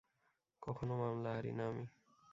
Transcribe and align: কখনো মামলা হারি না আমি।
কখনো 0.61 0.93
মামলা 0.97 1.29
হারি 1.33 1.51
না 1.51 1.63
আমি। 1.67 1.85